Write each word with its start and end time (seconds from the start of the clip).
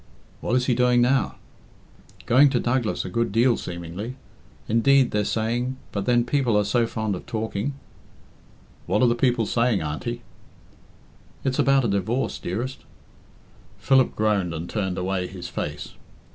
"What 0.39 0.55
is 0.55 0.65
he 0.65 0.73
doing 0.73 0.99
now?" 0.99 1.35
"Going 2.25 2.49
to 2.49 2.59
Douglas 2.59 3.05
a 3.05 3.09
good 3.11 3.31
deal 3.31 3.55
seemingly. 3.55 4.15
Indeed, 4.67 5.11
they're 5.11 5.23
saying 5.23 5.77
but 5.91 6.07
then 6.07 6.25
people 6.25 6.57
are 6.57 6.63
so 6.65 6.87
fond 6.87 7.13
of 7.13 7.27
talking." 7.27 7.75
"What 8.87 9.03
are 9.03 9.13
people 9.13 9.45
saying, 9.45 9.83
Auntie?" 9.83 10.23
"It's 11.43 11.59
about 11.59 11.85
a 11.85 11.87
divorce, 11.87 12.39
dearest!" 12.39 12.79
Philip 13.77 14.15
groaned 14.15 14.55
and 14.55 14.67
turned 14.67 14.97
away 14.97 15.27
his 15.27 15.49
face. 15.49 15.93